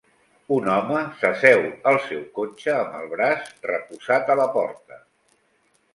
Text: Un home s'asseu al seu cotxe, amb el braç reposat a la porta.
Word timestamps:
Un 0.53 0.69
home 0.75 1.01
s'asseu 1.19 1.61
al 1.91 1.99
seu 2.07 2.23
cotxe, 2.39 2.73
amb 2.77 2.97
el 3.03 3.07
braç 3.15 3.47
reposat 3.73 4.37
a 4.37 4.43
la 4.45 4.49
porta. 4.57 4.99